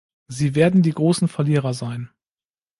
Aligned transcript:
Sie 0.29 0.55
werden 0.55 0.81
die 0.81 0.93
großen 0.93 1.27
Verlierer 1.27 1.75
sein. 1.75 2.09